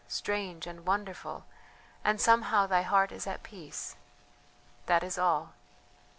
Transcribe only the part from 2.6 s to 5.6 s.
thy heart is at peace.... That is all."